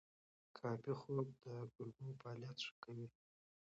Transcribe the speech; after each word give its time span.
کافي 0.57 0.93
خوب 0.99 1.25
د 1.41 1.45
کولمو 1.77 2.17
فعالیت 2.21 2.57
ښه 2.65 2.75
کوي. 2.83 3.07